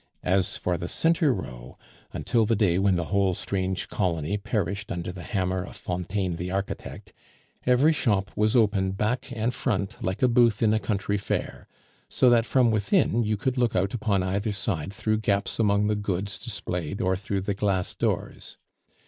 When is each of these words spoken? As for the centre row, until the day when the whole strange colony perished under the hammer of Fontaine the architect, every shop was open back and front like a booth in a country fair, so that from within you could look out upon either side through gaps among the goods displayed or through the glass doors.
As 0.23 0.57
for 0.57 0.77
the 0.77 0.87
centre 0.87 1.31
row, 1.31 1.77
until 2.11 2.43
the 2.47 2.55
day 2.55 2.79
when 2.79 2.95
the 2.95 3.03
whole 3.13 3.35
strange 3.35 3.87
colony 3.87 4.35
perished 4.35 4.91
under 4.91 5.11
the 5.11 5.21
hammer 5.21 5.63
of 5.63 5.75
Fontaine 5.75 6.37
the 6.37 6.49
architect, 6.49 7.13
every 7.67 7.93
shop 7.93 8.31
was 8.35 8.55
open 8.55 8.93
back 8.93 9.31
and 9.31 9.53
front 9.53 10.01
like 10.03 10.23
a 10.23 10.27
booth 10.27 10.63
in 10.63 10.73
a 10.73 10.79
country 10.79 11.19
fair, 11.19 11.67
so 12.09 12.31
that 12.31 12.47
from 12.47 12.71
within 12.71 13.23
you 13.23 13.37
could 13.37 13.59
look 13.59 13.75
out 13.75 13.93
upon 13.93 14.23
either 14.23 14.51
side 14.51 14.91
through 14.91 15.19
gaps 15.19 15.59
among 15.59 15.85
the 15.85 15.95
goods 15.95 16.39
displayed 16.39 16.99
or 16.99 17.15
through 17.15 17.41
the 17.41 17.53
glass 17.53 17.93
doors. 17.93 18.57